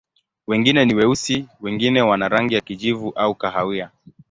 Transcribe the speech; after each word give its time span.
Wengine 0.47 0.85
ni 0.85 0.93
weusi, 0.95 1.45
wengine 1.61 2.01
wana 2.01 2.29
rangi 2.29 2.53
ya 2.55 2.61
kijivu 2.61 3.09
au 3.09 3.35
kahawia. 3.35 3.91